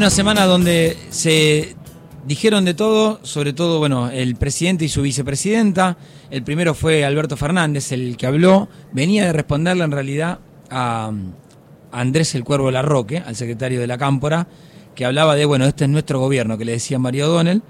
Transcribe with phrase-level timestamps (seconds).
[0.00, 1.76] Una semana donde se
[2.24, 5.98] dijeron de todo, sobre todo, bueno, el presidente y su vicepresidenta.
[6.30, 8.70] El primero fue Alberto Fernández, el que habló.
[8.92, 10.38] Venía de responderle en realidad
[10.70, 11.12] a,
[11.92, 14.46] Andrés el Cuervo Larroque, al secretario de la Cámpora,
[14.94, 17.62] que hablaba de, bueno, este es nuestro gobierno, que le decía Mario O'Donnell.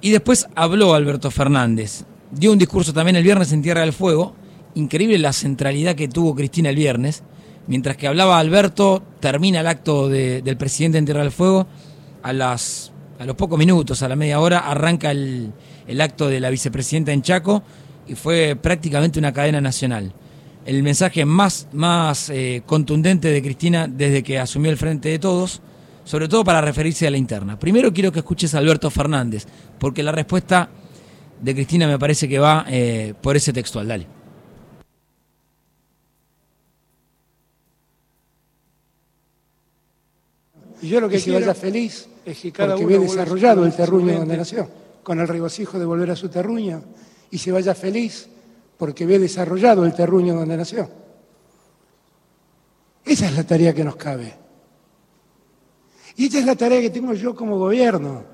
[0.00, 2.04] Y después habló Alberto Fernández.
[2.30, 4.34] Dio un discurso también el viernes en Tierra del Fuego.
[4.74, 7.22] Increíble la centralidad que tuvo Cristina el viernes
[7.68, 11.66] Mientras que hablaba Alberto, termina el acto del presidente en Tierra del Fuego.
[12.22, 15.52] A, las, a los pocos minutos, a la media hora, arranca el,
[16.00, 17.62] acto de la vicepresidenta en Chaco
[18.08, 20.14] y fue prácticamente una cadena nacional.
[20.64, 25.60] El mensaje más, más eh, contundente de Cristina desde que asumió el frente de todos,
[26.08, 27.58] sobre todo para referirse a la interna.
[27.58, 29.44] Primero quiero que escuches a Alberto Fernández,
[29.78, 30.66] porque la respuesta
[31.38, 33.86] de Cristina me parece que va eh, por ese textual.
[33.86, 34.06] Dale.
[40.80, 43.76] Y yo lo que quiero que vaya feliz es que cada porque ve desarrollado el
[43.76, 44.70] terruño donde nació,
[45.02, 46.84] con el regocijo de volver a su terruño,
[47.30, 48.30] y se vaya feliz
[48.78, 50.88] porque ve desarrollado el terruño donde nació.
[53.04, 54.47] Esa es la tarea que nos cabe.
[56.18, 58.24] Y esta es la tarea que tengo yo como gobierno.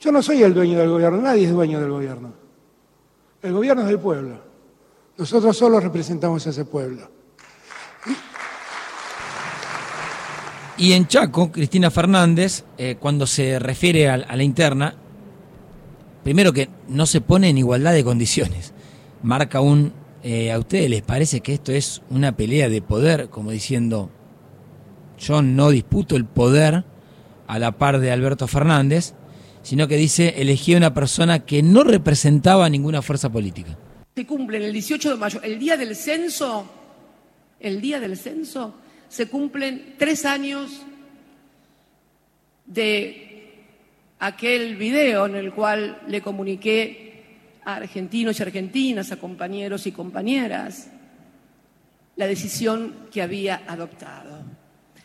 [0.00, 2.32] Yo no soy el dueño del gobierno, nadie es dueño del gobierno.
[3.42, 4.40] El gobierno es del pueblo.
[5.18, 7.10] Nosotros solo representamos a ese pueblo.
[10.78, 14.94] Y en Chaco, Cristina Fernández, eh, cuando se refiere a, la interna,
[16.24, 18.72] primero que no se pone en igualdad de condiciones.
[19.22, 19.92] Marca un...
[20.22, 23.28] Eh, ¿A ustedes les parece que esto es una pelea de poder?
[23.28, 24.08] Como diciendo,
[25.18, 26.84] yo no disputo el poder
[27.48, 29.14] a la par de Alberto Fernández,
[29.62, 33.76] sino que dice, elegí a una persona que no representaba ninguna fuerza política.
[34.14, 36.66] Se cumple el 18 de mayo, el día del censo,
[37.58, 38.74] el día del censo,
[39.08, 40.82] se cumplen tres años
[42.66, 43.54] de
[44.18, 47.24] aquel video en el cual le comuniqué
[47.64, 50.90] a argentinos y argentinas, a compañeros y compañeras,
[52.16, 54.42] la decisión que había adoptado.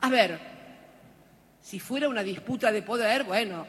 [0.00, 0.53] A ver,
[1.74, 3.66] si fuera una disputa de poder, bueno,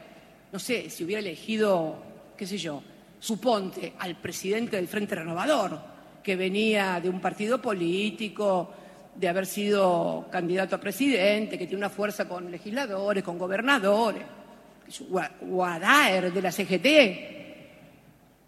[0.52, 1.96] no sé, si hubiera elegido,
[2.36, 2.80] qué sé yo,
[3.18, 5.76] suponte al presidente del Frente Renovador,
[6.22, 8.72] que venía de un partido político,
[9.12, 14.22] de haber sido candidato a presidente, que tiene una fuerza con legisladores, con gobernadores,
[15.40, 16.86] Guadaer de la CGT,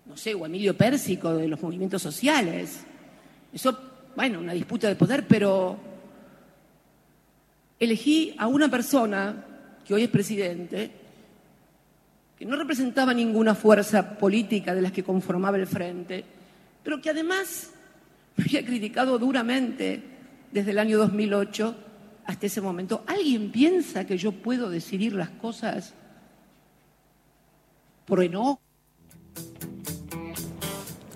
[0.06, 2.84] no sé, o Emilio Pérsico de los movimientos sociales.
[3.52, 3.76] Eso,
[4.14, 5.76] bueno, una disputa de poder, pero
[7.80, 9.47] elegí a una persona
[9.88, 10.91] que hoy es presidente,
[12.38, 16.22] que no representaba ninguna fuerza política de las que conformaba el frente,
[16.84, 17.71] pero que además
[18.37, 20.03] me había criticado duramente
[20.53, 21.75] desde el año 2008
[22.27, 23.03] hasta ese momento.
[23.06, 25.94] ¿Alguien piensa que yo puedo decidir las cosas
[28.04, 28.60] por enojo?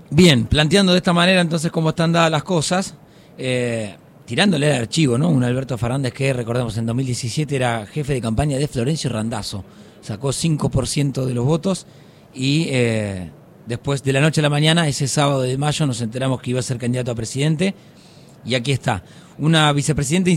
[0.09, 2.95] Bien, planteando de esta manera entonces cómo están dadas las cosas,
[3.37, 5.29] eh, tirándole el archivo, ¿no?
[5.29, 9.65] Un Alberto Fernández que, recordemos, en 2017 era jefe de campaña de Florencio Randazzo.
[10.01, 11.87] Sacó 5% de los votos
[12.35, 13.31] y eh,
[13.67, 16.61] después de la noche a la mañana, ese sábado de mayo, nos enteramos que iba
[16.61, 17.75] a ser candidato a presidente
[18.45, 19.05] y aquí está.
[19.39, 20.31] Una vicepresidenta,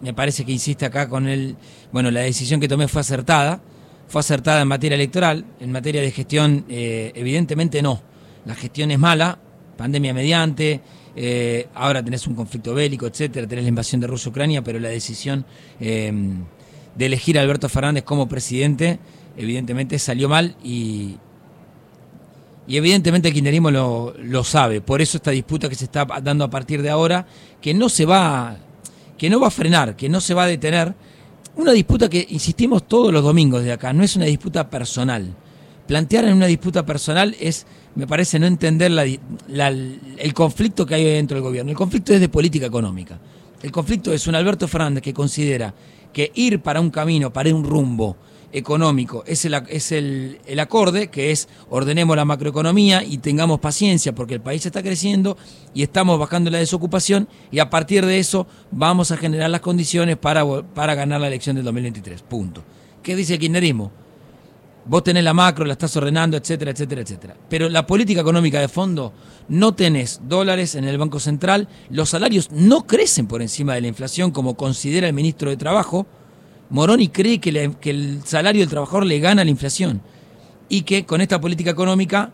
[0.00, 1.56] me parece que insiste acá con él,
[1.92, 3.60] bueno, la decisión que tomé fue acertada,
[4.08, 8.00] fue acertada en materia electoral, en materia de gestión, eh, evidentemente no.
[8.44, 9.38] La gestión es mala,
[9.76, 10.80] pandemia mediante,
[11.18, 15.46] eh, ahora tenés un conflicto bélico, etcétera, tenés la invasión de Rusia-Ucrania, pero la decisión
[15.80, 16.12] eh,
[16.94, 18.98] de elegir a Alberto Fernández como presidente,
[19.34, 21.16] evidentemente salió mal y,
[22.68, 26.44] y evidentemente el kirchnerismo lo, lo, sabe, por eso esta disputa que se está dando
[26.44, 27.26] a partir de ahora,
[27.62, 28.58] que no se va,
[29.16, 30.94] que no va a frenar, que no se va a detener,
[31.56, 35.34] una disputa que insistimos todos los domingos de acá, no es una disputa personal.
[35.86, 41.36] Plantear en una disputa personal es, me parece, no entender el conflicto que hay dentro
[41.36, 41.70] del gobierno.
[41.70, 43.20] El conflicto es de política económica.
[43.62, 45.74] El conflicto es un Alberto Fernández que considera
[46.12, 48.16] que ir para un camino, para un rumbo,
[48.52, 54.14] económico es, el, es el, el, acorde, que es ordenemos la macroeconomía y tengamos paciencia
[54.14, 55.36] porque el país está creciendo
[55.74, 60.16] y estamos bajando la desocupación y a partir de eso vamos a generar las condiciones
[60.16, 62.22] para, para ganar la elección del 2023.
[62.22, 62.64] Punto.
[63.02, 63.92] ¿Qué dice el kirchnerismo?
[64.88, 67.36] Vos tenés la macro, la estás ordenando, etcétera, etcétera, etcétera.
[67.48, 69.12] Pero la política económica de fondo,
[69.48, 73.88] no tenés dólares en el Banco Central, los salarios no crecen por encima de la
[73.88, 76.06] inflación como considera el ministro de Trabajo,
[76.70, 77.50] Moroni cree que,
[77.90, 80.02] el salario del trabajador le gana la inflación
[80.68, 82.32] y que con esta política económica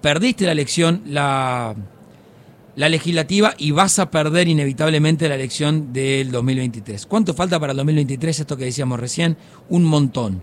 [0.00, 1.74] perdiste la elección, la,
[2.76, 7.06] la legislativa, y vas a perder inevitablemente la elección del 2023.
[7.06, 8.40] ¿Cuánto falta para el 2023?
[8.40, 9.36] Esto que decíamos recién,
[9.68, 10.42] un montón.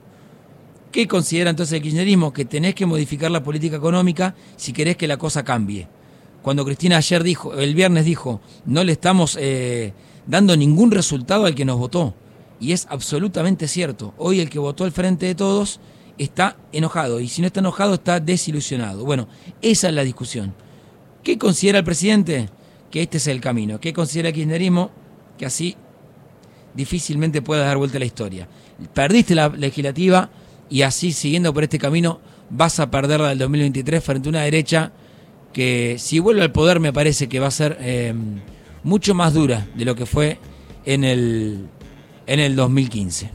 [0.95, 2.31] ¿Qué considera entonces el kirchnerismo?
[2.31, 5.89] Que tenés que modificar la política económica si querés que la cosa cambie.
[6.41, 9.91] Cuando Cristina ayer dijo, el viernes dijo, no le estamos eh,
[10.25, 12.15] dando ningún resultado al que nos votó.
[12.61, 14.13] Y es absolutamente cierto.
[14.17, 15.81] Hoy el que votó al frente de todos
[16.17, 17.19] está enojado.
[17.19, 19.03] Y si no está enojado, está desilusionado.
[19.03, 19.27] Bueno,
[19.61, 20.55] esa es la discusión.
[21.23, 22.47] ¿Qué considera el presidente?
[22.89, 23.81] Que este es el camino.
[23.81, 24.91] ¿Qué considera el kirchnerismo?
[25.37, 25.75] Que así
[26.73, 28.47] difícilmente pueda dar vuelta a la historia.
[28.93, 30.29] Perdiste la legislativa
[30.69, 32.19] y así, siguiendo por este camino,
[32.49, 34.91] vas a perder la del 2023 frente a una derecha
[35.53, 38.13] que, si vuelve al poder, me parece que va a ser eh,
[38.83, 40.37] mucho más dura de lo que fue
[40.85, 41.67] en el,
[42.27, 43.31] en el 2015.